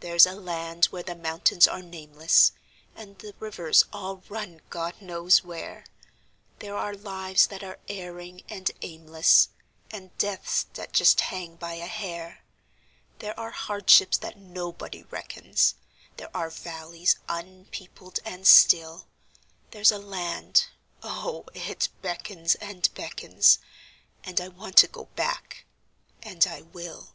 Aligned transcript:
There's 0.00 0.26
a 0.26 0.34
land 0.34 0.84
where 0.90 1.02
the 1.02 1.14
mountains 1.14 1.66
are 1.66 1.80
nameless, 1.80 2.52
And 2.94 3.18
the 3.20 3.34
rivers 3.38 3.86
all 3.90 4.16
run 4.28 4.60
God 4.68 5.00
knows 5.00 5.42
where; 5.42 5.86
There 6.58 6.76
are 6.76 6.94
lives 6.94 7.46
that 7.46 7.62
are 7.64 7.78
erring 7.88 8.42
and 8.50 8.70
aimless, 8.82 9.48
And 9.90 10.14
deaths 10.18 10.66
that 10.74 10.92
just 10.92 11.22
hang 11.22 11.56
by 11.56 11.72
a 11.76 11.86
hair; 11.86 12.44
There 13.20 13.32
are 13.40 13.50
hardships 13.50 14.18
that 14.18 14.36
nobody 14.36 15.04
reckons; 15.04 15.74
There 16.18 16.28
are 16.36 16.50
valleys 16.50 17.16
unpeopled 17.26 18.18
and 18.26 18.46
still; 18.46 19.06
There's 19.70 19.90
a 19.90 19.96
land 19.98 20.66
oh, 21.02 21.46
it 21.54 21.88
beckons 22.02 22.56
and 22.56 22.90
beckons, 22.92 23.58
And 24.22 24.38
I 24.38 24.48
want 24.48 24.76
to 24.76 24.86
go 24.86 25.06
back 25.16 25.64
and 26.22 26.46
I 26.46 26.60
will. 26.60 27.14